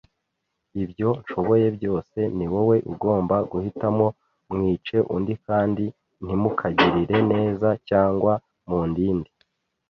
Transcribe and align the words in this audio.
ibyo 0.83 1.09
nshoboye 1.21 1.67
byose. 1.77 2.17
Ni 2.37 2.45
wowe 2.51 2.77
ugomba 2.91 3.35
guhitamo. 3.51 4.07
Mwice 4.53 4.95
undi 5.15 5.33
kandi 5.47 5.85
ntimukagirire 6.23 7.17
neza, 7.33 7.67
cyangwa 7.89 8.33
mundinde 8.69 9.31